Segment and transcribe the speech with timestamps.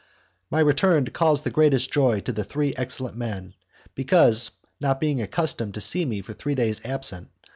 [0.49, 3.53] My return caused the greatest joy to the three excellent men,
[3.93, 7.31] because, not being accustomed to see me three days absent, M.